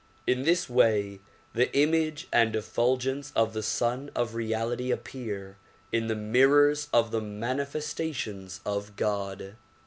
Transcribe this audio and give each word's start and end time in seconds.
In 0.25 0.41
this 0.45 0.67
way 0.67 1.19
the 1.53 1.71
image 1.77 2.27
and 2.33 2.55
effulgence 2.55 3.31
of 3.35 3.53
the 3.53 3.61
Sun 3.61 4.09
of 4.15 4.33
Reality 4.33 4.89
appear 4.89 5.57
in 5.91 6.07
the 6.07 6.15
mirrors 6.15 6.87
of 6.91 7.11
the 7.11 7.21
manifestations 7.21 8.61
of 8.65 8.95
God. 8.95 9.57